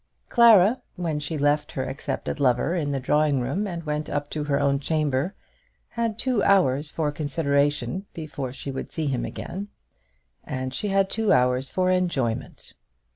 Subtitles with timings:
[0.29, 4.45] Clara, when she left her accepted lover in the drawing room and went up to
[4.45, 5.35] her own chamber,
[5.89, 9.67] had two hours for consideration before she would see him again;
[10.43, 12.73] and she had two hours for enjoyment.